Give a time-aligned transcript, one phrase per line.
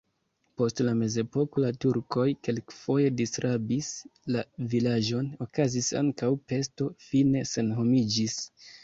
[0.59, 3.89] Post la mezepoko la turkoj kelkfoje disrabis
[4.37, 4.43] la
[4.73, 8.41] vilaĝon, okazis ankaŭ pesto, fine senhomiĝis.